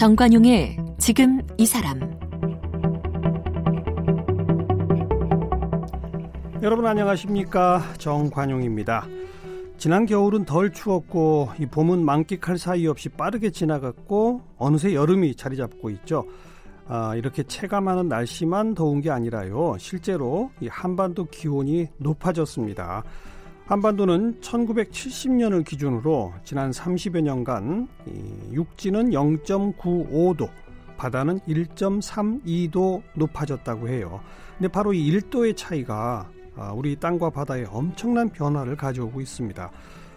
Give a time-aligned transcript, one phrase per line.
[0.00, 2.00] 정관용의 지금 이 사람
[6.62, 9.06] 여러분 안녕하십니까 정관용입니다.
[9.76, 15.90] 지난 겨울은 덜 추웠고 이 봄은 만끽할 사이 없이 빠르게 지나갔고 어느새 여름이 자리 잡고
[15.90, 16.26] 있죠.
[16.92, 19.76] 아, 이렇게 체감하는 날씨만 더운 게 아니라요.
[19.78, 23.04] 실제로 이 한반도 기온이 높아졌습니다.
[23.66, 27.86] 한반도는 1970년을 기준으로 지난 30여 년간
[28.50, 30.50] 육지는 0.95도,
[30.96, 34.20] 바다는 1.32도 높아졌다고 해요.
[34.58, 39.70] 근데 바로 이 1도의 차이가 아, 우리 땅과 바다에 엄청난 변화를 가져오고 있습니다.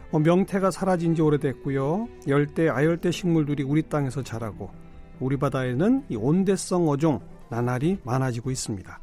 [0.09, 2.07] 뭐 명태가 사라진 지 오래됐고요.
[2.27, 4.71] 열대, 아열대 식물들이 우리 땅에서 자라고
[5.23, 8.99] 우리 바다에는 이 온대성 어종 나날이 많아지고 있습니다.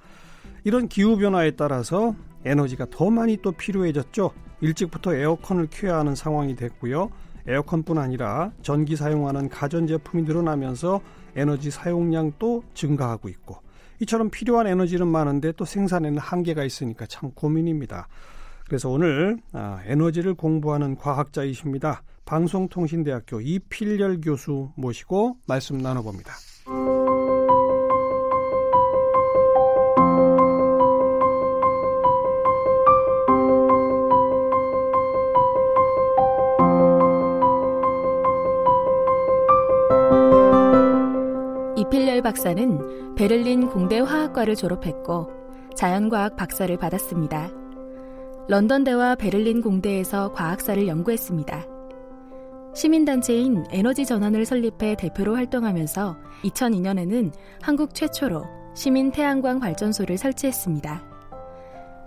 [0.65, 4.33] 이런 기후 변화에 따라서 에너지가 더 많이 또 필요해졌죠.
[4.61, 7.11] 일찍부터 에어컨을 켜야 하는 상황이 됐고요.
[7.47, 11.00] 에어컨뿐 아니라 전기 사용하는 가전 제품이 늘어나면서
[11.36, 13.56] 에너지 사용량도 증가하고 있고
[14.00, 18.08] 이처럼 필요한 에너지는 많은데 또 생산에는 한계가 있으니까 참 고민입니다.
[18.71, 22.05] 그래서 오늘 아, 에너지를 공부하는 과학자이십니다.
[22.25, 26.33] 방송통신대학교 이필열 교수 모시고 말씀 나눠봅니다.
[41.92, 45.33] 이 박사는 베를린 공대 화학과를 졸업했고
[45.75, 47.59] 자연과학 박사를 받았습니다.
[48.51, 51.67] 런던대와 베를린 공대에서 과학사를 연구했습니다.
[52.75, 58.42] 시민단체인 에너지 전환을 설립해 대표로 활동하면서 2002년에는 한국 최초로
[58.75, 61.01] 시민 태양광 발전소를 설치했습니다.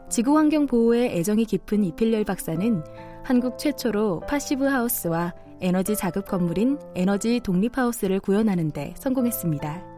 [0.10, 2.84] 지구 환경 보호에 애정이 깊은 이필렬 박사는
[3.24, 9.93] 한국 최초로 Passivhaus와 에너지 자급 건물인 에너지 독립 하우스를 구현하는데 성공했습니다.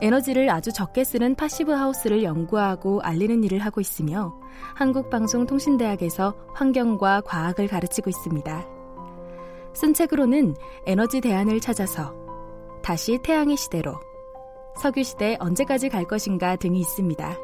[0.00, 4.34] 에너지를 아주 적게 쓰는 파시브 하우스를 연구하고 알리는 일을 하고 있으며
[4.74, 8.66] 한국방송통신대학에서 환경과 과학을 가르치고 있습니다.
[9.74, 10.54] 쓴 책으로는
[10.86, 12.14] 에너지 대안을 찾아서
[12.82, 13.94] 다시 태양의 시대로
[14.80, 17.36] 석유 시대 언제까지 갈 것인가 등이 있습니다.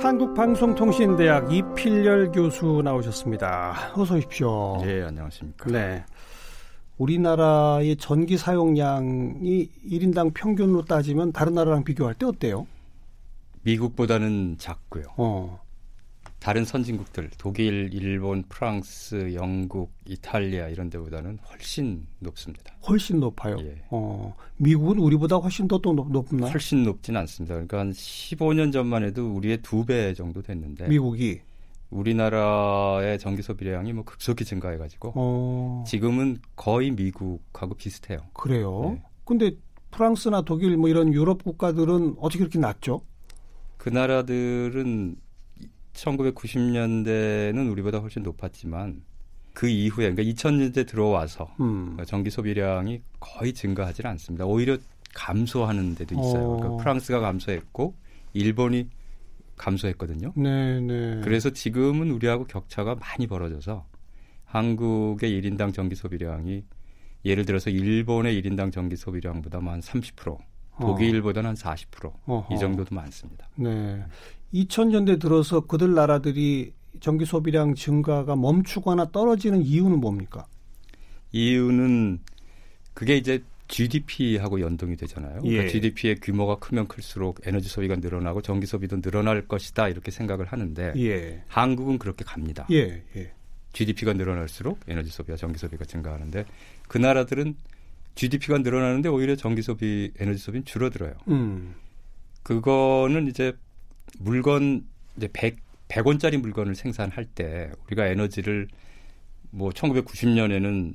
[0.00, 3.92] 한국방송통신대학 이필열 교수 나오셨습니다.
[3.94, 4.78] 어서 오십시오.
[4.82, 5.70] 네, 안녕하십니까.
[5.70, 6.04] 네.
[6.98, 12.66] 우리나라의 전기 사용량이 1인당 평균으로 따지면 다른 나라랑 비교할 때 어때요?
[13.62, 15.04] 미국보다는 작고요.
[15.16, 15.60] 어.
[16.38, 22.74] 다른 선진국들 독일, 일본, 프랑스, 영국, 이탈리아 이런 데보다는 훨씬 높습니다.
[22.86, 23.56] 훨씬 높아요.
[23.60, 23.80] 예.
[23.88, 26.50] 어, 미국은 우리보다 훨씬 더 높, 높나요?
[26.52, 27.54] 훨씬 높진 않습니다.
[27.54, 31.40] 그러니까 한 15년 전만 해도 우리의 두 배 정도 됐는데 미국이
[31.94, 35.84] 우리나라의 전기 소비량이 뭐 급속히 증가해가지고 어...
[35.86, 38.18] 지금은 거의 미국하고 비슷해요.
[38.32, 38.94] 그래요?
[38.94, 39.02] 네.
[39.24, 39.52] 근데
[39.92, 43.02] 프랑스나 독일 뭐 이런 유럽 국가들은 어떻게 그렇게 낮죠?
[43.76, 45.16] 그 나라들은
[45.92, 49.02] 1990년대는 우리보다 훨씬 높았지만
[49.52, 51.96] 그 이후에 그러니까 2000년대 들어와서 음.
[52.06, 54.44] 전기 소비량이 거의 증가하지 않습니다.
[54.46, 54.76] 오히려
[55.14, 56.50] 감소하는 데도 있어요.
[56.50, 56.56] 어.
[56.56, 57.94] 그러니까 프랑스가 감소했고
[58.32, 58.88] 일본이
[59.56, 60.32] 감소했거든요.
[60.36, 61.20] 네, 네.
[61.22, 63.86] 그래서 지금은 우리하고 격차가 많이 벌어져서
[64.44, 66.64] 한국의 1인당 전기 소비량이
[67.24, 70.38] 예를 들어서 일본의 1인당 전기 소비량보다 한 30%,
[70.80, 72.54] 독일보다는 한 40%, 어허.
[72.54, 73.48] 이 정도도 많습니다.
[73.56, 74.04] 네.
[74.52, 80.46] 2000년대 들어서 그들 나라들이 전기 소비량 증가가 멈추거나 떨어지는 이유는 뭡니까?
[81.32, 82.20] 이유는
[82.92, 85.40] 그게 이제 GDP하고 연동이 되잖아요.
[85.44, 85.48] 예.
[85.48, 90.92] 그러니까 GDP의 규모가 크면 클수록 에너지 소비가 늘어나고 전기 소비도 늘어날 것이다 이렇게 생각을 하는데
[90.96, 91.42] 예.
[91.48, 92.66] 한국은 그렇게 갑니다.
[92.70, 93.32] 예, 예.
[93.72, 96.44] GDP가 늘어날수록 에너지 소비와 전기 소비가 증가하는데
[96.88, 97.56] 그 나라들은
[98.14, 101.14] GDP가 늘어나는데 오히려 전기 소비, 에너지 소비는 줄어들어요.
[101.28, 101.74] 음.
[102.42, 103.52] 그거는 이제
[104.18, 104.86] 물건
[105.16, 108.68] 이제 100 100원짜리 물건을 생산할 때 우리가 에너지를
[109.50, 110.94] 뭐 1990년에는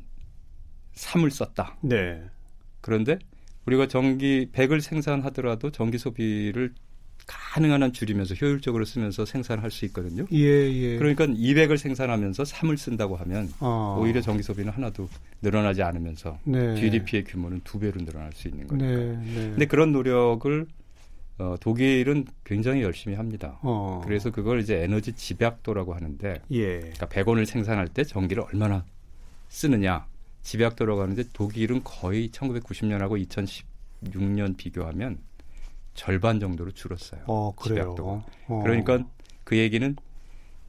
[0.96, 1.78] 3을 썼다.
[1.82, 2.24] 네.
[2.82, 3.20] 그런데
[3.66, 6.74] 우리가 전기 100을 생산하더라도 전기 소비를
[7.28, 10.26] 가능한 한 줄이면서 효율적으로 쓰면서 생산할 수 있거든요.
[10.32, 10.98] 예, 예.
[10.98, 14.00] 그러니까 200을 생산하면서 3을 쓴다고 하면 어.
[14.02, 15.08] 오히려 전기 소비는 하나도
[15.44, 16.76] 늘어나지 않으면서 네.
[16.76, 18.88] GDP의 규모는 두 배로 늘어날 수 있는 거니까.
[18.88, 19.50] 네, 네.
[19.52, 20.68] 근데 그런 노력을
[21.38, 23.60] 어, 독일은 굉장히 열심히 합니다.
[23.62, 24.02] 어.
[24.04, 26.80] 그래서 그걸 이제 에너지 집약도라고 하는데 예.
[26.80, 28.84] 그러니까 100원을 생산할 때 전기를 얼마나
[29.50, 30.06] 쓰느냐
[30.42, 33.64] 집약도라고 하는데 독일은 거의 1990년하고
[34.04, 35.20] 2016년 비교하면
[35.94, 37.22] 절반 정도로 줄었어요.
[37.28, 37.54] 어.
[37.62, 38.26] 집약도가.
[38.48, 38.62] 어.
[38.64, 39.04] 그러니까
[39.44, 39.96] 그 얘기는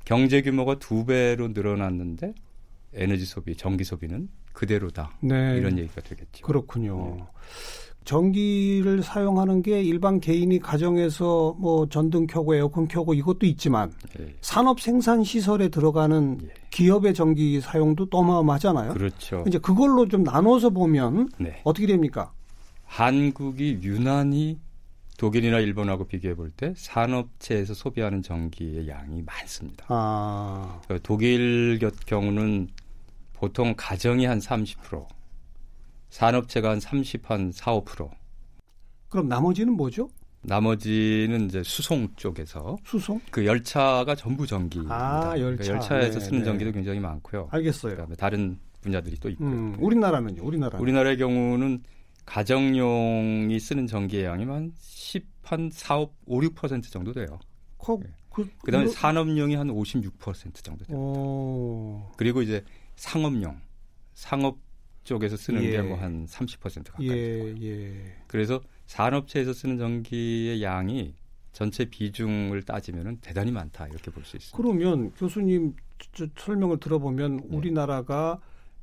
[0.04, 2.34] 경제 규모가 두 배로 늘어났는데
[2.94, 5.16] 에너지 소비, 전기 소비는 그대로다.
[5.20, 5.56] 네.
[5.56, 6.44] 이런 얘기가 되겠죠.
[6.44, 7.16] 그렇군요.
[7.16, 7.24] 네.
[8.04, 14.34] 전기를 사용하는 게 일반 개인이 가정에서 뭐 전등 켜고 에어컨 켜고 이것도 있지만 예.
[14.40, 16.48] 산업 생산 시설에 들어가는 예.
[16.70, 18.94] 기업의 전기 사용도 또 어마어마하잖아요.
[18.94, 19.44] 그렇죠.
[19.46, 21.60] 이제 그걸로 좀 나눠서 보면 네.
[21.64, 22.32] 어떻게 됩니까?
[22.84, 24.58] 한국이 유난히
[25.18, 29.84] 독일이나 일본하고 비교해 볼 때 산업체에서 소비하는 전기의 양이 많습니다.
[29.88, 32.68] 아, 그 독일 곁 경우는
[33.34, 35.06] 보통 가정이 한 30%,
[36.10, 38.10] 산업체가 한 30, 한 4, 5%.
[39.08, 40.08] 그럼 나머지는 뭐죠?
[40.42, 43.20] 나머지는 이제 수송 쪽에서 수송?
[43.30, 44.94] 그 열차가 전부 전기입니다.
[44.94, 45.62] 아, 열차.
[45.64, 46.44] 그러니까 열차에서 네, 쓰는 네.
[46.44, 47.48] 전기도 굉장히 많고요.
[47.50, 47.92] 알겠어요.
[47.92, 49.48] 그다음에 다른 분야들이 또 있고요.
[49.48, 50.42] 음, 우리나라는요.
[50.42, 50.78] 우리나라.
[50.78, 51.82] 우리나라의 경우는
[52.24, 57.38] 가정용이 쓰는 전기의 양이 한 10, 한 4, 5, 5 6% 정도 돼요.
[57.78, 57.98] 그,
[58.30, 60.96] 그, 그 다음에 이거- 산업용이 한 56% 정도 돼요.
[60.98, 62.64] 어, 그리고 이제
[62.96, 63.60] 상업용,
[64.14, 64.58] 상업
[65.04, 65.70] 쪽에서 쓰는 예.
[65.72, 67.54] 게뭐 한 30% 가까이 되고요.
[67.62, 68.16] 예, 예.
[68.26, 71.14] 그래서 산업체에서 쓰는 전기의 양이
[71.52, 74.56] 전체 비중을 따지면 대단히 많다 이렇게 볼 수 있습니다.
[74.56, 77.56] 그러면 교수님 저- 저 설명을 들어보면 네.
[77.56, 78.40] 우리나라가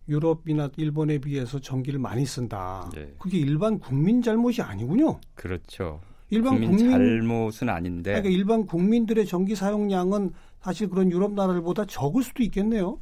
[0.10, 2.90] 유럽이나 일본에 비해서 전기를 많이 쓴다.
[2.98, 3.14] 예.
[3.20, 5.20] 그게 일반 국민 잘못이 아니군요.
[5.36, 6.02] 그렇죠.
[6.30, 12.24] 일반 국민, 국민, 잘못은 아닌데 그러니까 일반 국민들의 전기 사용량은 사실 그런 유럽 나라들보다 적을
[12.24, 13.00] 수도 있겠네요.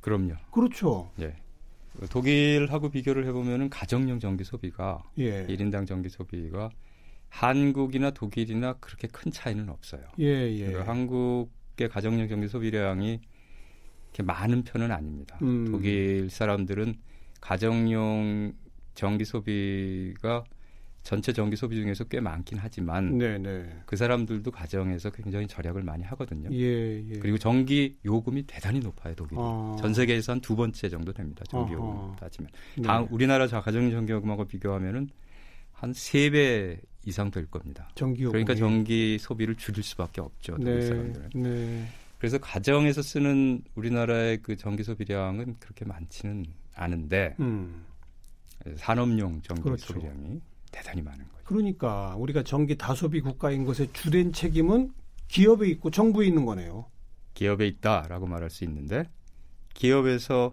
[0.00, 0.34] 그럼요.
[0.50, 1.10] 그렇죠.
[1.20, 1.34] 예.
[2.10, 5.46] 독일하고 비교를 해보면은 가정용 전기 소비가 예.
[5.46, 6.70] 1인당 전기 소비가
[7.28, 10.02] 한국이나 독일이나 그렇게 큰 차이는 없어요.
[10.18, 10.66] 예, 예.
[10.66, 13.20] 그러니까 한국의 가정용 전기 소비량이
[14.08, 15.38] 이렇게 많은 편은 아닙니다.
[15.42, 15.70] 음.
[15.70, 16.94] 독일 사람들은
[17.40, 18.52] 가정용
[18.94, 20.44] 전기 소비가
[21.02, 23.68] 전체 전기 소비 중에서 꽤 많긴 하지만 네, 네.
[23.86, 26.50] 그 사람들도 가정에서 굉장히 절약을 많이 하거든요.
[26.52, 27.18] 예, 예.
[27.18, 29.38] 그리고 전기 요금이 대단히 높아요, 독일이.
[29.40, 29.76] 아.
[29.80, 31.44] 전 세계에서 한 두 번째 정도 됩니다.
[31.48, 31.82] 전기 아하.
[31.82, 32.50] 요금 따지면.
[32.76, 32.82] 네.
[32.82, 35.08] 다 우리나라 자- 가정용 전기 요금하고 비교하면은
[35.72, 37.88] 한 세 배 이상 될 겁니다.
[37.94, 38.44] 전기 요금이.
[38.44, 40.56] 그러니까 전기 소비를 줄일 수밖에 없죠.
[40.58, 41.30] 독일 네, 사람들은.
[41.34, 41.86] 네.
[42.18, 46.44] 그래서 가정에서 쓰는 우리나라의 그 전기 소비량은 그렇게 많지는
[46.74, 47.86] 않은데 음.
[48.76, 49.94] 산업용 전기 그렇죠.
[49.94, 51.44] 소비량이 대단히 많은 거죠.
[51.44, 54.92] 그러니까 우리가 전기 다소비 국가인 것의 주된 책임은
[55.28, 56.86] 기업에 있고 정부에 있는 거네요.
[57.34, 59.04] 기업에 있다라고 말할 수 있는데
[59.74, 60.52] 기업에서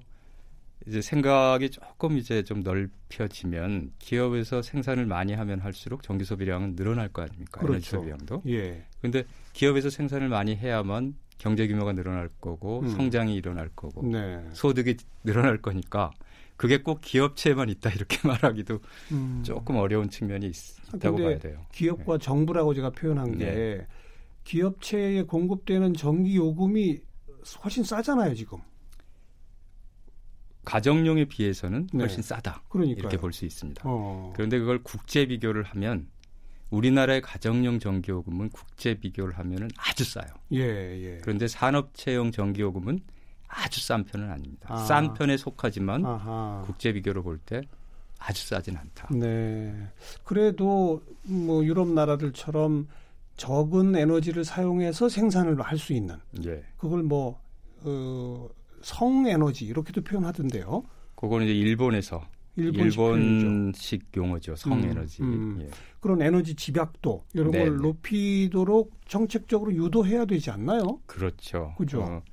[0.87, 7.23] 이제 생각이 조금 이제 좀 넓혀지면 기업에서 생산을 많이 하면 할수록 전기 소비량은 늘어날 거
[7.23, 7.59] 아닙니까?
[7.61, 7.97] 에너지 그렇죠.
[7.97, 8.43] 소비량도.
[8.47, 8.85] 예.
[9.01, 12.89] 근데 기업에서 생산을 많이 해야만 경제 규모가 늘어날 거고 음.
[12.89, 14.43] 성장이 일어날 거고 네.
[14.53, 16.11] 소득이 늘어날 거니까
[16.57, 18.79] 그게 꼭 기업체에만 있다 이렇게 말하기도
[19.11, 19.43] 음.
[19.45, 20.55] 조금 어려운 측면이 있,
[20.93, 21.65] 아, 다고 근데 봐야 돼요.
[21.71, 23.87] 기업과 정부라고 제가 표현한 게 네.
[24.43, 26.99] 기업체에 공급되는 전기 요금이
[27.63, 28.59] 훨씬 싸잖아요, 지금.
[30.65, 31.99] 가정용에 비해서는 네.
[32.03, 32.99] 훨씬 싸다 그러니까요.
[32.99, 33.83] 이렇게 볼 수 있습니다.
[33.85, 34.33] 어.
[34.35, 36.09] 그런데 그걸 국제 비교를 하면
[36.71, 40.27] 우리나라의 가정용 전기요금은 국제 비교를 하면은 아주 싸요.
[40.51, 41.19] 예, 예.
[41.21, 42.99] 그런데 산업체용 전기요금은
[43.47, 44.67] 아주 싼 편은 아닙니다.
[44.73, 44.77] 아.
[44.85, 46.63] 싼 편에 속하지만 아하.
[46.65, 47.61] 국제 비교로 볼 때
[48.19, 49.09] 아주 싸진 않다.
[49.13, 49.73] 네.
[50.23, 52.87] 그래도 뭐 유럽 나라들처럼
[53.37, 56.63] 적은 에너지를 사용해서 생산을 할 수 있는 예.
[56.77, 57.39] 그걸 뭐
[57.83, 58.49] 어,
[58.81, 60.83] 성에너지 이렇게도 표현하던데요.
[61.15, 62.23] 그거는 이제 일본에서
[62.55, 63.45] 일본식 표현이죠.
[63.45, 64.55] 일본식 용어죠.
[64.55, 65.21] 성에너지.
[65.21, 65.59] 음.
[65.61, 65.69] 예.
[65.99, 67.81] 그런 에너지 집약도 이런 네, 걸 네.
[67.83, 70.99] 높이도록 정책적으로 유도해야 되지 않나요?
[71.05, 71.75] 그렇죠.
[71.77, 72.01] 그죠.
[72.01, 72.23] 어,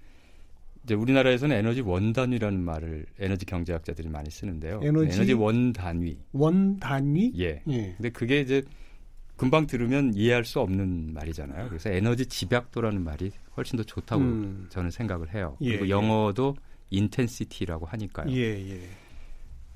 [0.85, 4.81] 이제 우리나라에서는 에너지 원단위라는 말을 에너지 경제학자들이 많이 쓰는데요.
[4.83, 6.19] 에너지- 원단위.
[6.33, 7.33] 원 단위?
[7.39, 7.63] 예.
[7.69, 7.95] 예.
[7.97, 8.63] 근데 그게 이제
[9.37, 11.69] 금방 들으면 이해할 수 없는 말이잖아요.
[11.69, 14.67] 그래서 에너지 집약도라는 말이 훨씬 더 좋다고 음.
[14.69, 15.57] 저는 생각을 해요.
[15.63, 15.91] 예, 그리고 예.
[15.91, 16.55] 영어도
[16.91, 18.31] 인텐시티라고 하니까요.
[18.31, 18.81] 예, 예.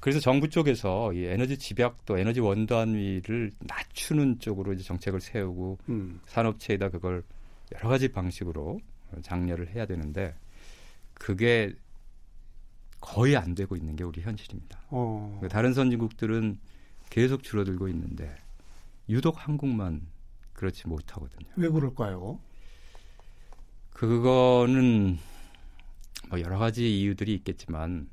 [0.00, 6.21] 그래서 정부 쪽에서 이 에너지 집약도, 에너지 원단위를 낮추는 쪽으로 이제 정책을 세우고 음.
[6.27, 7.25] 산업체에다 그걸
[7.75, 8.79] 여러 가지 방식으로
[9.23, 10.35] 장려를 해야 되는데
[11.19, 11.75] 그게
[13.01, 14.81] 거의 안 되고 있는 게 우리 현실입니다.
[14.91, 15.41] 어.
[15.51, 16.59] 다른 선진국들은
[17.11, 18.35] 계속 줄어들고 있는데
[19.09, 20.07] 유독 한국만
[20.53, 21.49] 그렇지 못하거든요.
[21.57, 22.39] 왜 그럴까요?
[23.91, 25.19] 그거는
[26.29, 28.09] 뭐 여러 가지 이유들이 있겠지만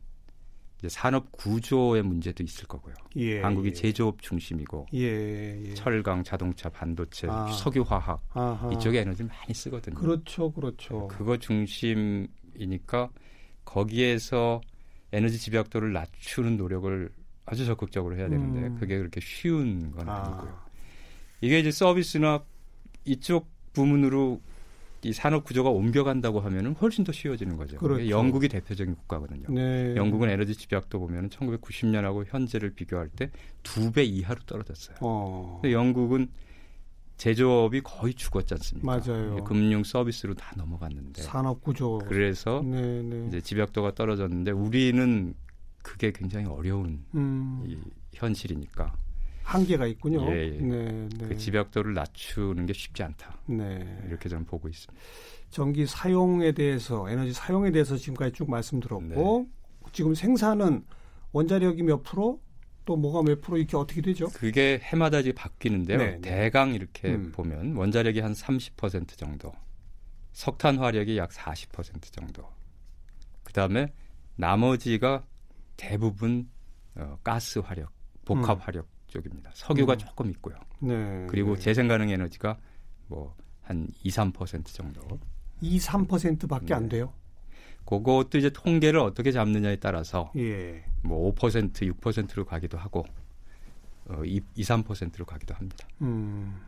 [0.80, 2.94] 이제 산업 구조의 문제도 있을 거고요.
[3.18, 3.42] 예.
[3.42, 3.74] 한국이 예.
[3.74, 5.74] 제조업 중심이고 예, 예.
[5.74, 7.48] 철강, 자동차, 반도체, 아.
[7.52, 8.72] 석유화학 아하.
[8.74, 9.96] 이쪽에 에너지를 많이 쓰거든요.
[9.96, 11.08] 그렇죠, 그렇죠.
[11.08, 12.28] 그거 중심
[12.60, 13.10] 이니까
[13.66, 14.62] 거기에서
[15.12, 17.10] 에너지 집약도를 낮추는 노력을
[17.46, 18.78] 아주 적극적으로 해야 되는데 음.
[18.80, 20.24] 그게 그렇게 쉬운 건 아.
[20.24, 20.60] 아니고요.
[21.42, 22.44] 이게 이제 서비스나
[23.06, 24.42] 이쪽 부문으로
[25.04, 27.78] 이 산업 구조가 옮겨간다고 하면은 훨씬 더 쉬워지는 거죠.
[27.78, 28.10] 그렇죠.
[28.10, 29.44] 영국이 대표적인 국가거든요.
[29.50, 29.96] 네.
[29.96, 33.30] 영국은 에너지 집약도 보면 1990년하고 현재를 비교할 때
[33.62, 34.98] 두 배 이하로 떨어졌어요.
[35.02, 35.60] 어.
[35.62, 36.30] 근데 영국은
[37.18, 38.86] 제조업이 거의 죽었지 않습니까?
[38.86, 39.44] 맞아요.
[39.44, 42.00] 금융 서비스로 다 넘어갔는데 산업 구조.
[42.08, 43.28] 그래서 네, 네.
[43.28, 45.34] 이제 집약도가 떨어졌는데 우리는
[45.82, 47.64] 그게 굉장히 어려운 음.
[47.66, 47.78] 이
[48.14, 48.94] 현실이니까
[49.44, 50.26] 한계가 있군요.
[50.32, 50.60] 예, 예.
[50.60, 51.28] 네, 네.
[51.28, 53.38] 그 집약도를 낮추는 게 쉽지 않다.
[53.46, 54.04] 네.
[54.08, 55.02] 이렇게 저는 보고 있습니다.
[55.52, 59.90] 전기 사용에 대해서 에너지 사용에 대해서 지금까지 쭉 말씀드렸고 네.
[59.94, 60.84] 지금 생산은
[61.32, 62.42] 원자력이 몇 프로
[62.86, 64.28] 또 뭐가 몇 프로 이렇게 어떻게 되죠?
[64.30, 65.98] 그게 해마다 이제 바뀌는데요.
[65.98, 66.22] 네, 네.
[66.22, 67.32] 대강 이렇게 음.
[67.32, 69.52] 보면 원자력이 한 30% 정도,
[70.34, 72.48] 석탄 화력이 약 40% 정도.
[73.44, 73.94] 그 다음에
[74.36, 75.26] 나머지가
[75.78, 76.50] 대부분
[76.96, 77.92] 어, 가스 화력,
[78.24, 78.62] 복합 음.
[78.62, 79.52] 화력 쪽입니다.
[79.54, 79.98] 석유가 음.
[79.98, 80.56] 조금 있고요.
[80.80, 81.26] 네.
[81.30, 81.62] 그리고 네.
[81.62, 82.58] 재생 가능 에너지가
[83.08, 85.20] 뭐 한 2, 3% 정도.
[85.62, 86.90] 2, 3%밖에 안 네.
[86.90, 87.14] 돼요.
[87.86, 90.84] 그것도 이제 통계를 어떻게 잡느냐에 따라서 예.
[91.04, 93.06] 뭐 5%, 6%로 가기도 하고
[94.10, 95.88] 어, 2, 2, 3%로 가기도 합니다.
[96.02, 96.62] 음.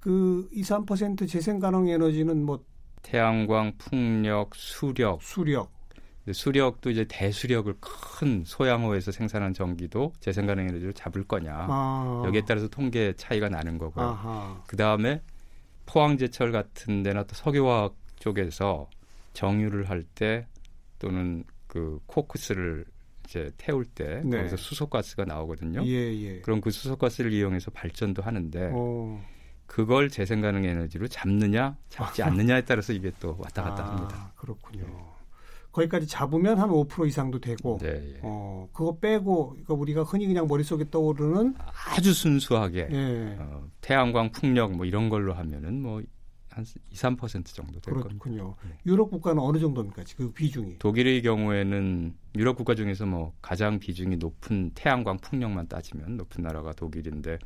[0.00, 2.64] 그 2, 3% 재생 가능 에너지는 뭐
[3.02, 5.76] 태양광, 풍력, 수력, 수력.
[6.30, 12.22] 수력도 이제 대수력을 큰 소양호에서 생산한 전기도 재생 가능 에너지로 잡을 거냐 아.
[12.26, 14.62] 여기에 따라서 통계 차이가 나는 거고요.
[14.66, 15.22] 그 다음에
[15.86, 18.90] 포항제철 같은 데나 또 석유화학 쪽에서
[19.38, 20.48] 정유를 할 때
[20.98, 22.84] 또는 그 코크스를
[23.24, 24.38] 이제 태울 때 네.
[24.38, 25.84] 거기서 수소가스가 나오거든요.
[25.86, 26.40] 예, 예.
[26.40, 29.24] 그럼 그 수소가스를 이용해서 발전도 하는데 어.
[29.66, 34.32] 그걸 재생 가능 에너지로 잡느냐 잡지 않느냐에 따라서 이게 또 왔다 갔다 아, 합니다.
[34.34, 34.86] 그렇군요.
[35.70, 38.20] 거기까지 잡으면 한 5% 이상도 되고 네, 예.
[38.22, 41.54] 어, 그거 빼고 그러니까 우리가 흔히 그냥 머릿속에 떠오르는
[41.90, 43.36] 아주 순수하게 예.
[43.38, 46.02] 어, 태양광, 풍력 뭐 이런 걸로 하면은 뭐
[46.58, 48.08] 한 2, 3% 정도 될 겁니다.
[48.08, 48.56] 그렇군요.
[48.64, 48.76] 네.
[48.86, 50.02] 유럽 국가는 어느 정도입니까?
[50.16, 50.78] 그 비중이.
[50.78, 57.38] 독일의 경우에는 유럽 국가 중에서 뭐 가장 비중이 높은 태양광, 풍력만 따지면 높은 나라가 독일인데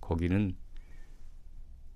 [0.00, 0.56] 거기는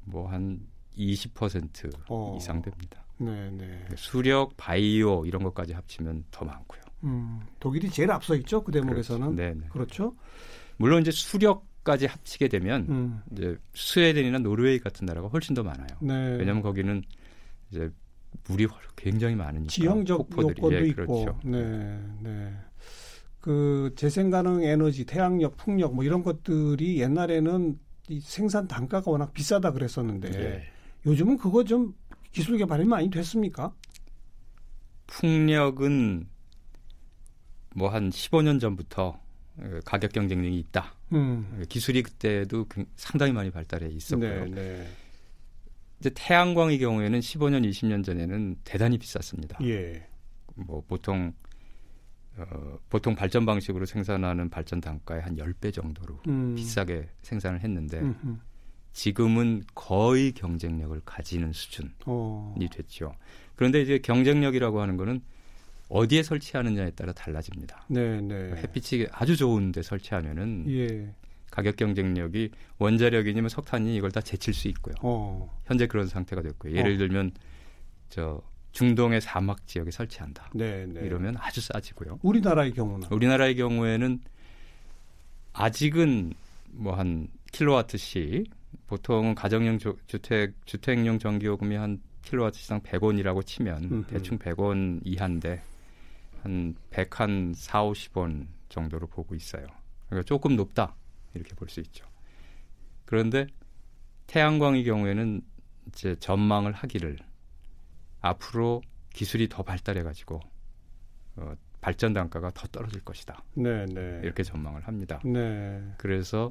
[0.05, 0.61] 뭐 한
[0.97, 2.37] 20% 어.
[2.39, 3.05] 이상 됩니다.
[3.19, 3.85] 네, 네.
[3.97, 6.83] 수력, 바이오 이런 것까지 합치면 더 많고요.
[7.05, 8.63] 음, 독일이 제일 앞서 있죠.
[8.63, 9.35] 그 대목에서는.
[9.35, 9.67] 네, 네.
[9.69, 10.15] 그렇죠.
[10.77, 13.23] 물론 이제 수력 까지 합치게 되면 음.
[13.33, 15.89] 이제 스웨덴이나 노르웨이 같은 나라가 훨씬 더 많아요.
[16.01, 16.37] 네.
[16.37, 17.03] 왜냐하면 거기는
[17.71, 17.91] 이제
[18.49, 20.55] 물이 굉장히 많으니까 지형적 폭포들이.
[20.59, 21.25] 요건도 예, 있고.
[21.25, 21.41] 그렇죠.
[21.45, 22.53] 네, 네.
[23.41, 29.73] 그 재생 가능 에너지, 태양력, 풍력 뭐 이런 것들이 옛날에는 이 생산 단가가 워낙 비싸다
[29.73, 30.63] 그랬었는데 예.
[31.05, 31.95] 요즘은 그거 좀
[32.31, 33.73] 기술 개발이 많이 됐습니까?
[35.09, 36.27] 풍력은
[37.75, 39.23] 뭐 한 15년 전부터 어,
[39.85, 40.95] 가격 경쟁력이 있다.
[41.13, 41.65] 음.
[41.69, 44.45] 기술이 그때도 굉- 상당히 많이 발달해 있었고요.
[44.47, 44.89] 네, 네.
[46.01, 49.59] 이제 태양광의 경우에는 15년, 20년 전에는 대단히 비쌌습니다.
[49.63, 50.07] 예.
[50.55, 51.33] 뭐 보통
[52.37, 56.55] 어, 보통 발전 방식으로 생산하는 발전 단가의 한 10배 정도로 음.
[56.55, 58.37] 비싸게 생산을 했는데 음흠.
[58.95, 62.55] 지금은 거의 경쟁력을 가지는 수준이 어.
[62.73, 63.15] 됐죠.
[63.55, 65.21] 그런데 이제 경쟁력이라고 하는 거는
[65.95, 67.85] 어디에 설치하느냐에 따라 달라집니다.
[67.89, 68.35] 네, 네.
[68.57, 71.15] 햇빛이 아주 좋은 데 설치하면은 예.
[71.51, 74.95] 가격 경쟁력이 원자력이냐면 석탄이 이걸 다 제칠 수 있고요.
[75.03, 75.55] 어.
[75.67, 76.75] 현재 그런 상태가 됐고요.
[76.75, 76.97] 예를 어.
[76.97, 77.33] 들면
[78.09, 78.41] 저
[78.73, 80.51] 중동의 사막 지역에 설치한다.
[80.55, 81.01] 네, 네.
[81.05, 82.21] 이러면 아주 싸지고요.
[82.23, 84.21] 우리나라의 경우는 우리나라의 경우에는
[85.53, 86.33] 아직은
[86.71, 88.45] 뭐 한 킬로와트씩
[88.87, 94.07] 보통 가정용 조- 주택 주택용 전기요금이 한 킬로와트시당 100원이라고 치면 음흠.
[94.09, 95.61] 대충 100원 이하인데
[96.43, 99.67] 한 100 한 4, 50원 정도로 보고 있어요.
[100.09, 100.95] 그러니까 조금 높다
[101.35, 102.07] 이렇게 볼 수 있죠.
[103.05, 103.47] 그런데
[104.27, 105.43] 태양광의 경우에는
[105.89, 107.19] 이제 전망을 하기를
[108.21, 108.83] 앞으로
[109.13, 110.41] 기술이 더 발달해 가지고
[111.37, 113.43] 어, 발전 단가가 더 떨어질 것이다.
[113.55, 114.21] 네, 네.
[114.23, 115.21] 이렇게 전망을 합니다.
[115.25, 115.83] 네.
[115.99, 116.49] 그래서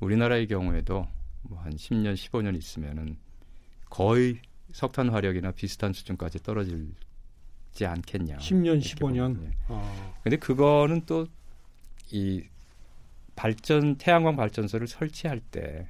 [0.00, 1.06] 우리나라의 경우에도
[1.42, 3.16] 뭐 한 10년, 15년 있으면은
[3.90, 4.40] 거의
[4.72, 6.92] 석탄 화력이나 비슷한 수준까지 떨어질
[7.72, 8.36] 지 않겠냐.
[8.38, 9.34] 10년, 이렇게 15년.
[9.34, 9.56] 보면, 예.
[9.68, 10.14] 어.
[10.22, 11.26] 근데 그거는 또
[12.12, 12.42] 이
[13.34, 15.88] 발전 태양광 발전소를 설치할 때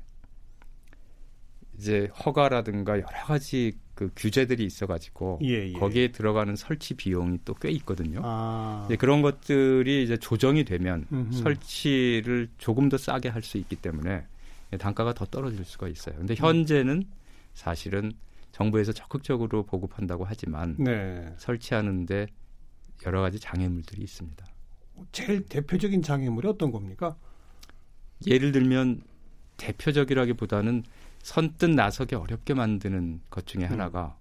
[1.77, 5.73] 이제 허가라든가 여러 가지 그 규제들이 있어가지고 예, 예.
[5.73, 8.21] 거기에 들어가는 설치 비용이 또 꽤 있거든요.
[8.25, 8.85] 아.
[8.87, 11.33] 이제 그런 것들이 이제 조정이 되면 음흠.
[11.33, 14.25] 설치를 조금 더 싸게 할 수 있기 때문에
[14.79, 16.15] 단가가 더 떨어질 수가 있어요.
[16.17, 17.05] 근데 현재는
[17.55, 18.13] 사실은
[18.53, 21.35] 정부에서 적극적으로 보급한다고 하지만 네.
[21.39, 22.27] 설치하는데
[23.07, 24.47] 여러 가지 장애물들이 있습니다.
[25.11, 27.17] 제일 대표적인 장애물이 어떤 겁니까?
[28.27, 29.03] 예를 들면
[29.57, 30.85] 대표적이라기보다는
[31.23, 33.73] 선뜻 나서기 어렵게 만드는 것 중에 음.
[33.73, 34.17] 하나가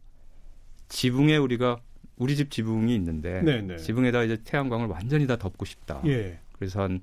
[0.88, 1.82] 지붕에 우리가
[2.16, 3.78] 우리 집 지붕이 있는데 네네.
[3.78, 6.02] 지붕에다 이제 태양광을 완전히 다 덮고 싶다.
[6.06, 7.02] 예, 그래서 한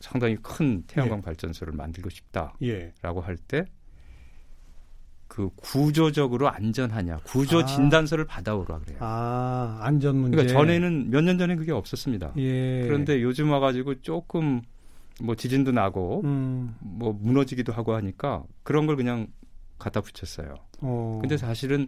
[0.00, 2.92] 상당히 큰 태양광 발전소를 만들고 싶다라고 예.
[3.24, 3.64] 할때
[5.38, 7.64] 그 구조적으로 안전하냐 구조 아.
[7.64, 8.98] 진단서를 받아오라 그래요.
[9.00, 10.34] 아, 안전 문제.
[10.36, 12.32] 그러니까 전에는 몇 년 전에 그게 없었습니다.
[12.38, 12.82] 예.
[12.82, 14.60] 그런데 요즘 와가지고 조금
[15.22, 19.28] 뭐 지진도 나고 음, 뭐 무너지기도 하고 하니까 그런 걸 그냥
[19.78, 20.56] 갖다 붙였어요.
[20.80, 21.18] 어.
[21.20, 21.86] 근데 사실은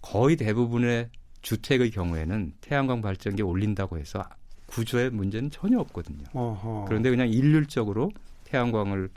[0.00, 1.08] 거의 대부분의
[1.42, 4.22] 주택의 경우에는 태양광 발전기 올린다고 해서
[4.66, 6.22] 구조의 문제는 전혀 없거든요.
[6.34, 6.84] 어허.
[6.86, 8.12] 그런데 그냥 일률적으로
[8.44, 9.08] 태양광을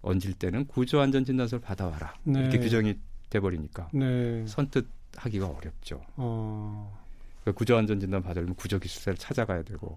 [0.00, 2.40] 얹을 때는 구조 안전 진단서를 받아와라 네.
[2.40, 2.94] 이렇게 규정이
[3.30, 4.44] 돼버리니까 네.
[4.46, 6.00] 선뜻 하기가 어렵죠.
[6.16, 6.98] 어.
[7.42, 9.94] 그러니까 구조 안전 진단 받으려면 구조 기술사를 찾아가야 되고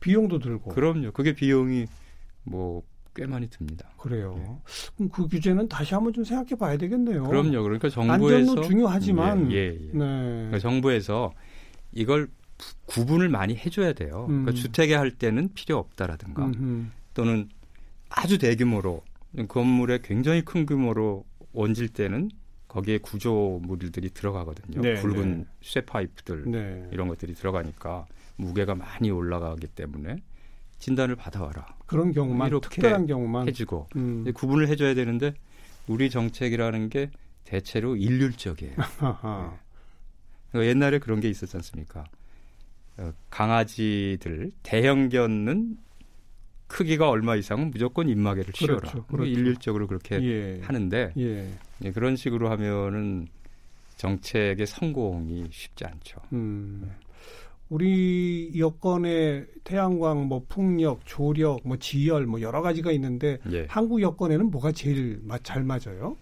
[0.00, 0.70] 비용도 들고.
[0.70, 1.12] 그럼요.
[1.12, 1.86] 그게 비용이
[2.44, 2.82] 뭐
[3.14, 3.90] 꽤 많이 듭니다.
[3.98, 4.32] 그래요.
[4.38, 4.56] 네.
[4.96, 7.24] 그럼 그 규제는 다시 한번 좀 생각해 봐야 되겠네요.
[7.24, 7.62] 그럼요.
[7.62, 9.78] 그러니까 정부에서 안전도 중요하지만 예, 예, 예.
[9.92, 9.92] 네.
[9.92, 11.30] 그러니까 정부에서
[11.92, 14.24] 이걸 부- 구분을 많이 해줘야 돼요.
[14.30, 14.44] 음.
[14.46, 16.86] 그러니까 주택에 할 때는 필요 없다라든가 음흠.
[17.12, 17.50] 또는
[18.08, 19.02] 아주 대규모로
[19.46, 22.30] 건물에 굉장히 큰 규모로 얹을 때는
[22.72, 24.80] 거기에 구조물들이 들어가거든요.
[24.80, 25.44] 네, 굵은 네.
[25.60, 26.88] 쇠파이프들 네.
[26.90, 30.16] 이런 것들이 들어가니까 무게가 많이 올라가기 때문에
[30.78, 34.24] 진단을 받아와라 그런 경우만 이렇게 특별한 경우만 해주고 음.
[34.34, 35.34] 구분을 해줘야 되는데
[35.86, 37.10] 우리 정책이라는 게
[37.44, 38.74] 대체로 일률적이에요.
[38.98, 39.58] 하하.
[40.50, 42.04] 그러니까 옛날에 그런 게 있었지 않습니까?
[42.96, 45.76] 어, 강아지들 대형견은
[46.72, 48.76] 크기가 얼마 이상은 무조건 입마개를 씌워라.
[48.78, 49.30] 그렇죠, 그렇죠.
[49.30, 50.60] 일률적으로 그렇게 예.
[50.62, 51.50] 하는데 예.
[51.84, 53.28] 예, 그런 식으로 하면은
[53.96, 56.18] 정책의 성공이 쉽지 않죠.
[56.32, 56.90] 음.
[57.68, 63.66] 우리 여건에 태양광, 뭐 풍력, 조력, 뭐 지열, 뭐 여러 가지가 있는데 예.
[63.68, 66.16] 한국 여건에는 뭐가 제일 마- 잘 맞아요?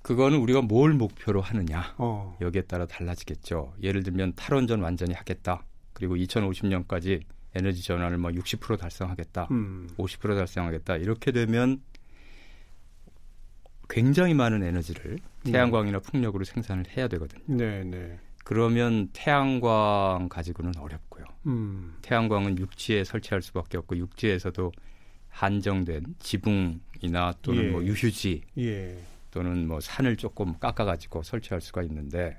[0.00, 2.36] 그거는 우리가 뭘 목표로 하느냐 어.
[2.40, 3.74] 여기에 따라 달라지겠죠.
[3.82, 5.64] 예를 들면 탈원전 완전히 하겠다.
[5.92, 7.20] 그리고 2050년까지
[7.54, 9.48] 에너지 전환을 뭐 60% 달성하겠다.
[9.50, 9.88] 음.
[9.96, 10.96] 50% 달성하겠다.
[10.96, 11.80] 이렇게 되면
[13.88, 17.42] 굉장히 많은 에너지를 태양광이나 풍력으로 생산을 해야 되거든요.
[17.46, 18.18] 네, 네.
[18.44, 21.24] 그러면 태양광 가지고는 어렵고요.
[21.46, 21.96] 음.
[22.02, 24.72] 태양광은 육지에 설치할 수밖에 없고 육지에서도
[25.28, 27.70] 한정된 지붕이나 또는 예.
[27.70, 28.96] 뭐 유휴지 예.
[29.30, 32.36] 또는 뭐 산을 조금 깎아 가지고 설치할 수가 있는데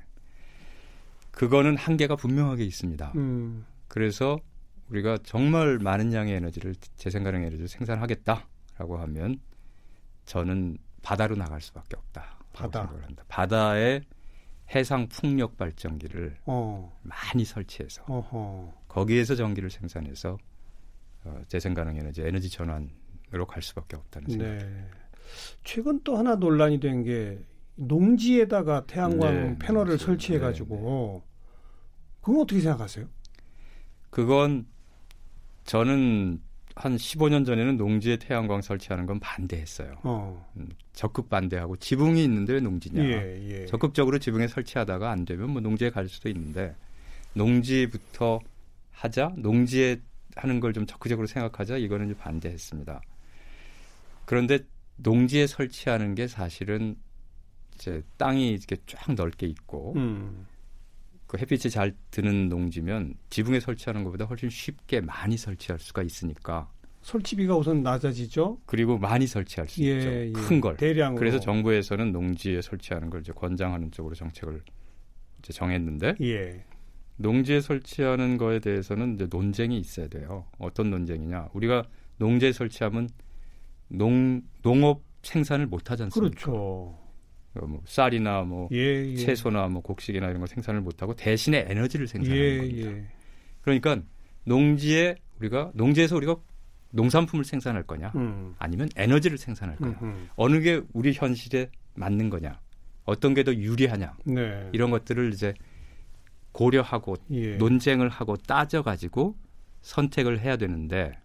[1.31, 3.11] 그거는 한계가 분명하게 있습니다.
[3.15, 3.65] 음.
[3.87, 4.39] 그래서
[4.89, 9.39] 우리가 정말 많은 양의 에너지를 재생가능 에너지를 생산하겠다라고 하면
[10.25, 12.39] 저는 바다로 나갈 수밖에 없다.
[12.53, 12.89] 바다.
[13.27, 14.01] 바다에
[14.73, 16.97] 해상 풍력 발전기를 어.
[17.03, 18.73] 많이 설치해서 어허.
[18.87, 20.37] 거기에서 전기를 생산해서
[21.25, 24.45] 어, 재생가능 에너지, 에너지 전환으로 갈 수밖에 없다는 생각.
[24.45, 24.89] 네.
[25.63, 27.39] 최근 또 하나 논란이 된 게
[27.75, 29.97] 농지에다가 태양광 네, 패널을.
[29.97, 31.23] 설치해 가지고
[32.21, 33.07] 그건 어떻게 생각하세요?
[34.09, 34.65] 그건
[35.65, 36.39] 저는
[36.75, 39.95] 한 15년 전에는 농지에 태양광 설치하는 건 반대했어요.
[40.03, 40.51] 어.
[40.57, 43.03] 음, 적극 반대하고 지붕이 있는데 왜 농지냐?
[43.03, 43.65] 예, 예.
[43.65, 46.75] 적극적으로 지붕에 설치하다가 안 되면 뭐 농지에 갈 수도 있는데
[47.33, 48.39] 농지부터
[48.91, 50.01] 하자 농지에
[50.35, 53.01] 하는 걸 좀 적극적으로 생각하자 이거는 좀 반대했습니다.
[54.25, 54.59] 그런데
[54.97, 56.95] 농지에 설치하는 게 사실은
[57.75, 60.45] 이제 땅이 이렇게 쫙 넓게 있고 음.
[61.35, 66.71] 그 햇빛이 잘 드는 농지면 지붕에 설치하는 것보다 훨씬 쉽게 많이 설치할 수가 있으니까
[67.01, 68.57] 설치비가 우선 낮아지죠.
[68.65, 70.31] 그리고 많이 설치할 수 예, 있죠 예.
[70.31, 70.75] 큰 걸.
[70.77, 71.19] 대량으로.
[71.19, 74.63] 그래서 정부에서는 농지에 설치하는 걸 이제 권장하는 쪽으로 정책을
[75.39, 76.63] 이제 정했는데 예.
[77.17, 80.45] 농지에 설치하는 거에 대해서는 이제 논쟁이 있어야 돼요.
[80.57, 81.49] 어떤 논쟁이냐?
[81.53, 81.83] 우리가
[82.17, 83.09] 농지에 설치하면
[83.89, 86.35] 농 농업 생산을 못 하지 않습니까?
[86.41, 86.97] 그렇죠.
[87.55, 89.15] 어, 뭐 쌀이나 뭐 예, 예.
[89.15, 92.91] 채소나 뭐 곡식이나 이런 거 생산을 못 하고 대신에 에너지를 생산하는 예, 겁니다.
[92.91, 93.05] 예.
[93.61, 94.01] 그러니까
[94.45, 96.35] 농지에 우리가 농지에서 우리가
[96.91, 98.11] 농산품을 생산할 거냐?
[98.15, 98.55] 음.
[98.57, 99.97] 아니면 에너지를 생산할 거냐?
[100.01, 100.29] 음, 음.
[100.35, 102.59] 어느 게 우리 현실에 맞는 거냐?
[103.05, 104.13] 어떤 게 더 유리하냐?
[104.25, 104.69] 네.
[104.73, 105.53] 이런 것들을 이제
[106.51, 107.57] 고려하고 예.
[107.57, 109.35] 논쟁을 하고 따져가지고
[109.81, 111.17] 선택을 해야 되는데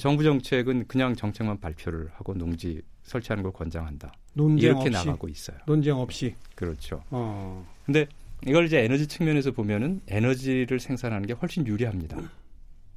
[0.00, 4.12] 정부 정책은 그냥 정책만 발표를 하고 농지 설치하는 걸 권장한다.
[4.34, 5.58] 논쟁 이렇게 없이 나가고 있어요.
[5.66, 6.34] 논쟁 없이.
[6.54, 7.02] 그렇죠.
[7.10, 7.66] 어.
[7.84, 8.06] 근데
[8.46, 12.18] 이걸 이제 에너지 측면에서 보면은 에너지를 생산하는 게 훨씬 유리합니다.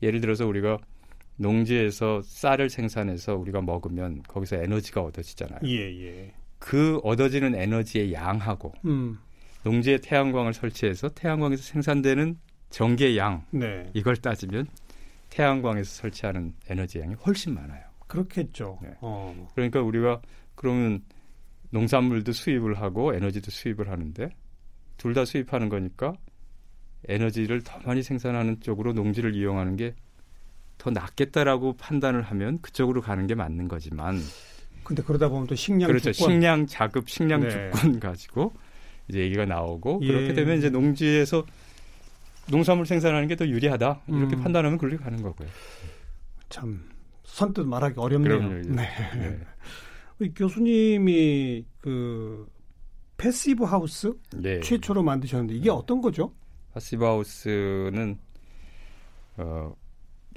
[0.03, 0.77] 예를 들어서 우리가
[1.37, 5.59] 농지에서 쌀을 생산해서 우리가 먹으면 거기서 에너지가 얻어지잖아요.
[5.65, 6.33] 예, 예.
[6.59, 9.17] 그 얻어지는 에너지의 양하고 음.
[9.63, 12.37] 농지에 태양광을 설치해서 태양광에서 생산되는
[12.69, 13.89] 전기의 양 네.
[13.93, 14.67] 이걸 따지면
[15.29, 17.90] 태양광에서 설치하는 에너지 양이 훨씬 많아요.
[18.11, 18.79] 그렇겠죠.
[18.81, 18.89] 네.
[19.01, 19.47] 어.
[19.55, 20.21] 그러니까 우리가
[20.55, 21.01] 그러면
[21.71, 24.29] 농산물도 수입을 하고 에너지도 수입을 하는데
[24.97, 26.13] 둘 다 수입하는 거니까
[27.07, 29.95] 에너지를 더 많이 생산하는 쪽으로 농지를 이용하는 게
[30.77, 34.19] 더 낫겠다라고 판단을 하면 그쪽으로 가는 게 맞는 거지만
[34.83, 36.11] 근데 그러다 보면 또 식량 그렇죠.
[36.11, 37.49] 주권 식량 자급, 식량 네.
[37.51, 38.51] 주권 가지고
[39.07, 40.07] 이제 얘기가 나오고 예.
[40.07, 41.45] 그렇게 되면 이제 농지에서
[42.49, 44.41] 농산물 생산하는 게 더 유리하다 이렇게 음.
[44.41, 45.47] 판단하면 그렇게 가는 거고요.
[46.49, 46.83] 참
[47.31, 48.39] 선뜻 말하기 어렵네요.
[48.39, 48.61] 그럼요.
[48.75, 48.89] 네.
[50.19, 50.29] 네.
[50.35, 52.47] 교수님이 그
[53.17, 54.59] passive house 네.
[54.59, 56.33] 최초로 만드셨는데 이게 어떤 거죠?
[56.73, 58.19] Passivhaus는
[59.37, 59.73] 어,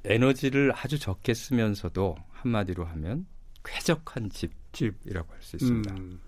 [0.04, 3.26] 에너지를 아주 적게 쓰면서도 한마디로 하면
[3.64, 4.30] 쾌적한
[4.72, 5.94] 집이라고 할 수 있습니다.
[5.94, 6.20] 음.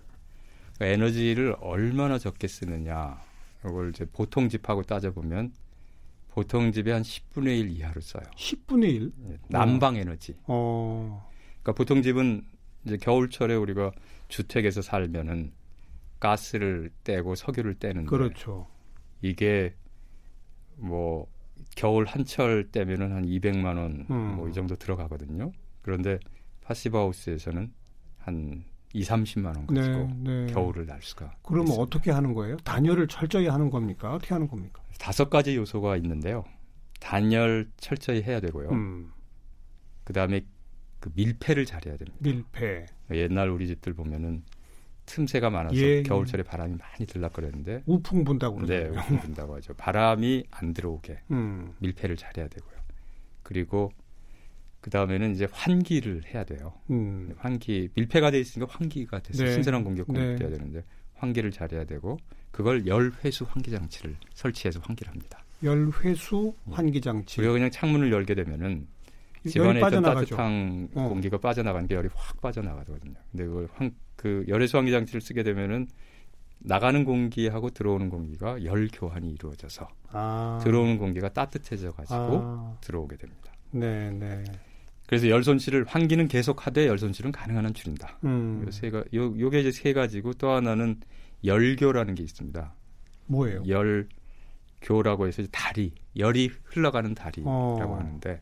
[0.75, 3.19] 그러니까 에너지를 얼마나 적게 쓰느냐
[3.65, 5.53] 이걸 이제 보통 집하고 따져보면
[6.37, 8.21] 보통 집의 한 10분의 1 이하로 써요.
[8.35, 9.11] 10분의 1.
[9.31, 10.35] 예, 난방 에너지.
[10.43, 11.27] 어.
[11.63, 12.45] 그러니까 보통 집은
[12.85, 13.91] 이제 겨울철에 우리가
[14.27, 15.51] 주택에서 살면은
[16.19, 18.67] 가스를 떼고 석유를 떼는데 그렇죠.
[19.23, 19.73] 이게
[20.75, 21.25] 뭐
[21.75, 24.47] 겨울 한철 떼면은 한 200만 원뭐 음.
[24.47, 25.51] 이 정도 들어가거든요.
[25.81, 26.19] 그런데
[26.61, 27.73] 파시브 하우스에서는
[28.19, 28.63] 한
[28.97, 30.53] 2, 30만 원 가지고 네, 네.
[30.53, 31.81] 겨울을 날 수가 그러면 있습니다.
[31.83, 32.57] 어떻게 하는 거예요?
[32.57, 34.13] 단열을 철저히 하는 겁니까?
[34.13, 34.81] 어떻게 하는 겁니까?
[34.99, 36.43] 다섯 가지 요소가 있는데요.
[36.99, 38.69] 단열 철저히 해야 되고요.
[38.69, 39.11] 음.
[40.03, 40.41] 그다음에
[40.99, 42.17] 그 밀폐를 잘해야 됩니다.
[42.19, 44.43] 밀폐, 옛날 우리 집들 보면은
[45.05, 46.03] 틈새가 많아서 예, 예.
[46.03, 49.21] 겨울철에 바람이 많이 들락거렸는데 우풍 분다고 네, 그러잖아요.
[49.21, 49.73] 된다고 하죠.
[49.75, 51.73] 바람이 안 들어오게 음.
[51.79, 52.75] 밀폐를 잘해야 되고요.
[53.43, 53.91] 그리고
[54.87, 56.71] 그 다음에는 이제 환기를 해야 돼요.
[56.91, 57.33] 음.
[57.39, 59.51] 환기 밀폐가 돼 있으니까 환기가 돼서 네.
[59.51, 60.19] 신선한 공기가 네.
[60.21, 60.81] 공급돼야 되는데
[61.15, 62.17] 환기를 잘해야 되고
[62.51, 65.43] 그걸 열 회수 환기 장치를 설치해서 환기를 합니다.
[65.63, 67.41] 열 회수 환기 장치.
[67.41, 68.87] 우리가 그냥 창문을 열게 되면은
[69.45, 70.03] 집안에 있던.
[70.03, 71.09] 따뜻한 어.
[71.09, 73.15] 공기가 빠져나가는 게 열이 확 빠져나가거든요.
[73.31, 75.87] 근데 그걸 환, 그 열외수 환기 장치를 쓰게 되면은
[76.59, 80.61] 나가는 공기하고 들어오는 공기가 열 교환이 이루어져서 아.
[80.63, 82.77] 들어오는 공기가 따뜻해져 가지고 아.
[82.79, 83.51] 들어오게 됩니다.
[83.71, 84.45] 네, 네.
[85.07, 88.17] 그래서 열 손실을 환기는 계속하되 열 손실은 가능한 한 줄인다.
[88.25, 88.63] 음.
[88.67, 90.99] 요세 가, 요, 요게 이제 세 가지고 또 하나는
[91.43, 92.73] 열교라는 게 있습니다.
[93.27, 93.63] 뭐예요?
[93.67, 97.97] 열교라고 해서 다리, 열이 흘러가는 다리라고 어.
[97.99, 98.41] 하는데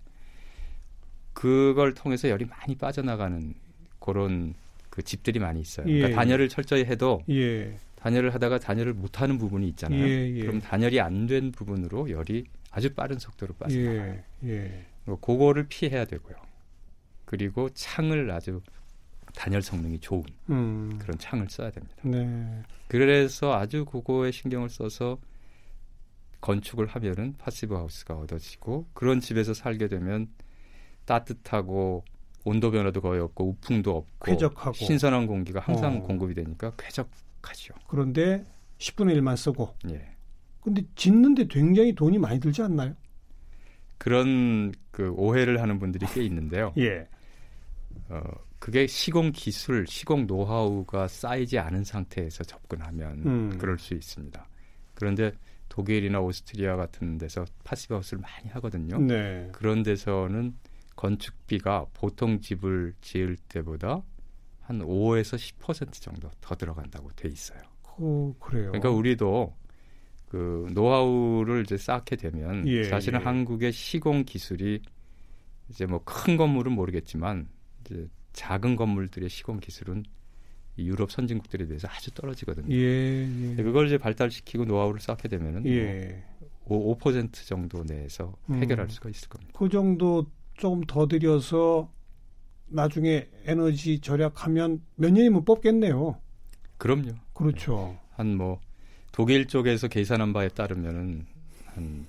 [1.34, 3.54] 그걸 통해서 열이 많이 빠져나가는
[4.00, 4.54] 그런
[4.90, 5.88] 그 집들이 많이 있어요.
[5.90, 5.98] 예.
[6.00, 7.78] 그러니까 단열을 철저히 해도 예.
[7.96, 10.00] 단열을 하다가 단열을 못하는 부분이 있잖아요.
[10.04, 10.40] 예, 예.
[10.42, 14.22] 그럼 단열이 안 된 부분으로 열이 아주 빠른 속도로 빠져나가요.
[14.46, 14.50] 예.
[14.50, 14.86] 예.
[15.06, 16.36] 뭐 그거를 피해야 되고요.
[17.26, 18.62] 그리고 창을 아주
[19.36, 20.98] 단열 성능이 좋은 음.
[21.00, 21.96] 그런 창을 써야 됩니다.
[22.04, 22.64] 네.
[22.88, 25.18] 그래서 아주 그거에 신경을 써서
[26.42, 30.28] 건축을 하면은 파시브 하우스가 얻어지고 그런 집에서 살게 되면
[31.06, 32.04] 따뜻하고
[32.46, 34.74] 온도 변화도 거의 없고 우풍도 없고 쾌적하고.
[34.74, 36.02] 신선한 공기가 항상 어.
[36.04, 37.74] 공급이 되니까 쾌적하죠.
[37.88, 38.46] 그런데
[38.78, 39.76] 10분의 1만 쓰고.
[39.90, 40.08] 예.
[40.62, 42.96] 근데 짓는데 굉장히 돈이 많이 들지 않나요?
[43.98, 46.74] 그런 그 오해를 하는 분들이 꽤 있는데요.
[46.78, 47.08] 예.
[48.10, 48.22] 어,
[48.60, 53.58] 그게 시공 기술, 시공 노하우가 쌓이지 않은 상태에서 접근하면 음.
[53.58, 54.48] 그럴 수 있습니다.
[54.94, 55.32] 그런데
[55.70, 58.98] 독일이나 오스트리아 같은 데서 passive house를 많이 하거든요.
[59.00, 59.50] 네.
[59.52, 60.56] 그런 데서는
[60.96, 64.02] 건축비가 보통 집을 지을 때보다
[64.62, 67.60] 한 5에서 10% 정도 더 들어간다고 돼 있어요.
[67.84, 68.68] 그, 그래요.
[68.68, 69.56] 그러니까 우리도
[70.30, 73.24] 그 노하우를 이제 쌓게 되면 예, 사실은 예.
[73.24, 74.82] 한국의 시공 기술이
[75.70, 77.48] 이제 뭐 큰 건물은 모르겠지만
[77.92, 80.04] 이제 작은 건물들의 시공 기술은
[80.78, 82.74] 이 유럽 선진국들에 비해서 아주 떨어지거든요.
[82.76, 83.28] 예.
[83.58, 83.64] 예.
[83.64, 86.24] 그걸 이제 발달시키고 노하우를 쌓게 되면은 예.
[86.66, 88.62] 뭐 5, 5% 정도 내에서 음.
[88.62, 89.54] 해결할 수가 있을 겁니다.
[89.58, 91.92] 그 정도 조금 더 들여서
[92.68, 96.20] 나중에 에너지 절약하면 몇 년이면 뽑겠네요.
[96.78, 97.12] 그럼요.
[97.34, 97.98] 그렇죠.
[98.12, 98.60] 한 뭐
[99.12, 101.26] 독일 쪽에서 계산한 바에 따르면은
[101.68, 102.06] 한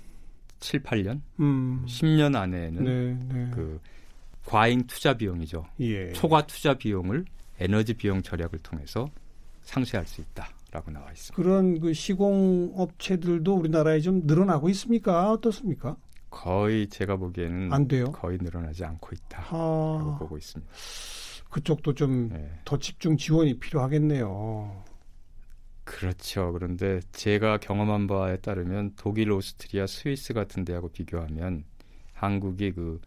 [0.58, 1.84] 7, 8년, 음.
[1.86, 3.50] 10년 안에는 네, 네.
[3.54, 3.80] 그
[4.46, 5.66] 과잉 투자 비용이죠.
[5.80, 6.12] 예.
[6.12, 7.24] 초과 투자 비용을
[7.58, 9.10] 에너지 비용 절약을 통해서
[9.62, 11.34] 상쇄할 수 있다라고 나와 있습니다.
[11.34, 15.32] 그런 그 시공 업체들도 우리나라에 좀 늘어나고 있습니까?
[15.32, 15.96] 어떻습니까?
[16.30, 18.12] 거의 제가 보기에는 안 돼요.
[18.12, 20.72] 거의 늘어나지 않고 있다라고 아, 보고 있습니다.
[21.50, 22.80] 그쪽도 좀더 네.
[22.80, 24.84] 집중 지원이 필요하겠네요.
[25.84, 26.52] 그렇죠.
[26.52, 31.64] 그런데 제가 경험한 바에 따르면 독일, 오스트리아, 스위스 같은 데하고 비교하면
[32.12, 33.00] 한국이 그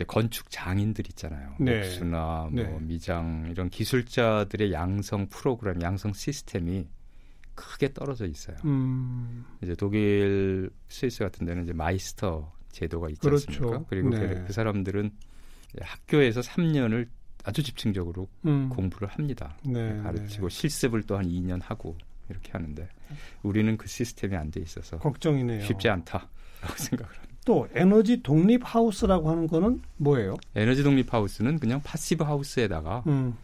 [0.00, 1.54] 이제 건축 장인들 있잖아요.
[1.60, 1.76] 네.
[1.76, 2.78] 목수나 뭐 네.
[2.80, 6.88] 미장 이런 기술자들의 양성 프로그램, 양성 시스템이
[7.54, 8.56] 크게 떨어져 있어요.
[8.64, 13.46] 음, 이제 독일, 스위스 같은 데는 이제 마이스터 제도가 있지 그렇죠.
[13.50, 13.84] 않습니까?
[13.90, 14.20] 그리고 네.
[14.20, 15.10] 그, 그 사람들은
[15.82, 17.06] 학교에서 3년을
[17.44, 18.70] 아주 집중적으로 음.
[18.70, 19.54] 공부를 합니다.
[19.66, 20.54] 네, 가르치고 네.
[20.56, 21.94] 실습을 또 한 2년 하고
[22.30, 22.88] 이렇게 하는데
[23.42, 25.62] 우리는 그 시스템이 안 돼 있어서 걱정이네요.
[25.62, 26.28] 쉽지 않다라고
[26.78, 27.29] 생각을 합니다.
[27.50, 30.36] 또 에너지 독립 하우스라고 하는 거는 뭐예요?
[30.54, 33.36] 에너지 독립 하우스는 그냥 passive house에다가 음.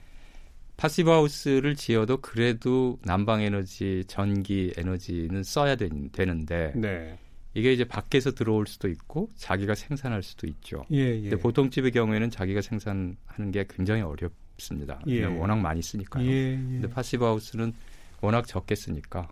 [0.77, 7.19] passive house를 지어도 그래도 난방 에너지, 전기 에너지는 써야 되, 되는데 네.
[7.55, 10.85] 이게 이제 밖에서 들어올 수도 있고 자기가 생산할 수도 있죠.
[10.93, 11.23] 예, 예.
[11.23, 15.01] 근데 보통 집의 경우에는 자기가 생산하는 게 굉장히 어렵습니다.
[15.09, 15.25] 예.
[15.25, 16.25] 워낙 많이 쓰니까요.
[16.25, 16.55] 예, 예.
[16.55, 17.73] 근데 passive house는
[18.21, 19.29] 워낙 적게 쓰니까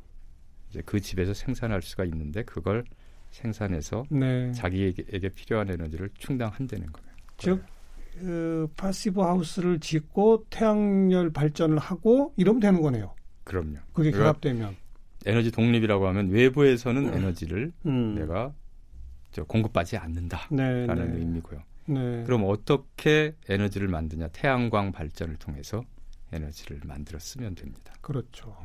[0.70, 2.84] 이제 그 집에서 생산할 수가 있는데 그걸
[3.34, 4.52] 생산해서 네.
[4.52, 7.08] 자기에게 필요한 에너지를 충당한다는 거예요.
[7.36, 7.64] 즉
[8.18, 13.14] 그, 파시브 하우스를 짓고 태양열 발전을 하고 이러면 되는 거네요.
[13.42, 13.78] 그럼요.
[13.92, 14.76] 그게 그러니까 결합되면.
[15.26, 18.14] 에너지 독립이라고 하면 외부에서는 에너지를 음.
[18.14, 18.54] 내가
[19.32, 21.18] 저 공급받지 않는다라는 네, 네.
[21.18, 21.60] 의미고요.
[21.86, 22.24] 네.
[22.24, 24.28] 그럼 어떻게 에너지를 만드냐?
[24.28, 25.82] 태양광 발전을 통해서
[26.30, 27.94] 에너지를 만들어 쓰면 됩니다.
[28.00, 28.56] 그렇죠.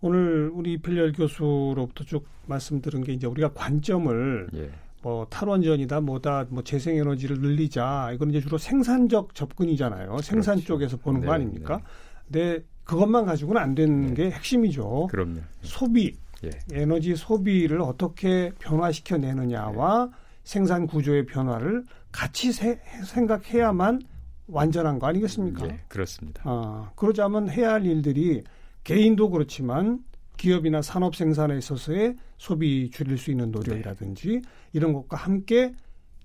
[0.00, 4.70] 오늘 우리 필열 교수로부터 쭉 말씀 들은 게 이제 우리가 관점을 예.
[5.02, 10.18] 뭐 탈원전이다 뭐다 뭐 재생에너지를 늘리자 이건 이제 주로 생산적 접근이잖아요.
[10.18, 10.66] 생산 그렇죠.
[10.66, 11.80] 쪽에서 보는 네, 거 아닙니까?
[12.26, 14.14] 근데 그것만 가지고는 안 되는 네.
[14.14, 15.08] 게 핵심이죠.
[15.10, 15.40] 그럼요.
[15.62, 16.50] 소비, 예.
[16.72, 20.10] 에너지 소비를 어떻게 변화시켜 내느냐와
[20.44, 24.00] 생산 구조의 변화를 같이 세- 생각해야만
[24.48, 25.66] 완전한 거 아니겠습니까?
[25.66, 26.42] 예, 그렇습니다.
[26.44, 28.44] 아, 그러자면 해야 할 일들이
[28.86, 29.98] 개인도 그렇지만
[30.36, 35.74] 기업이나 산업 생산에 있어서의 소비 줄일 수 있는 노력이라든지 이런 것과 함께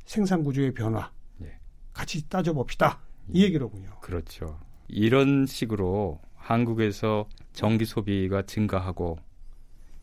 [0.05, 1.57] 생산 구조의 변화 예.
[1.91, 3.01] 같이 따져봅시다.
[3.33, 3.89] 이 얘기로군요.
[4.01, 4.59] 그렇죠.
[4.87, 9.17] 이런 식으로 한국에서 전기 소비가 증가하고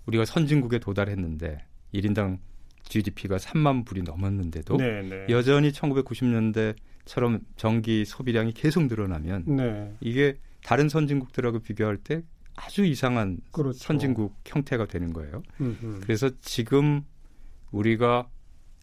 [0.07, 2.39] 우리가 선진국에 도달했는데 1인당
[2.83, 5.27] GDP가 3만 불이 넘었는데도 네, 네.
[5.29, 9.95] 여전히 1990년대처럼 전기 소비량이 계속 늘어나면 네.
[10.01, 12.23] 이게 다른 선진국들하고 비교할 때
[12.65, 13.79] 아주 이상한 그렇죠.
[13.79, 15.43] 선진국 형태가 되는 거예요.
[15.61, 16.01] 음흠.
[16.01, 17.03] 그래서 지금
[17.71, 18.29] 우리가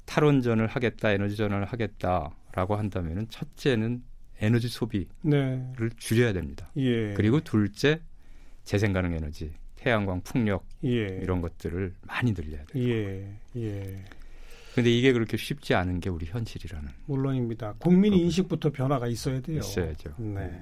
[0.05, 4.03] 탈원전을 하겠다, 에너지 전환을 하겠다라고 한다면은 첫째는
[4.39, 5.73] 에너지 소비를 네.
[5.97, 6.69] 줄여야 됩니다.
[6.77, 7.13] 예.
[7.13, 8.01] 그리고 둘째
[8.63, 11.19] 재생 가능 에너지, 태양광, 풍력 예.
[11.21, 12.88] 이런 것들을 많이 늘려야 돼요.
[12.88, 13.39] 예.
[13.57, 14.05] 예.
[14.73, 17.75] 근데 이게 그렇게 쉽지 않은 게 우리 현실이라는 물론입니다.
[17.79, 19.59] 국민 인식부터 변화가 있어야 돼요.
[19.59, 20.13] 있어야죠.
[20.17, 20.61] 네.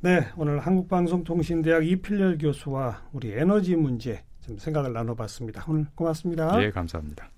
[0.00, 5.64] 네, 오늘 한국방송통신대학 이필열 교수와 우리 에너지 문제 좀 생각을 나눠봤습니다.
[5.68, 6.62] 오늘 고맙습니다.
[6.62, 7.30] 예, 감사합니다.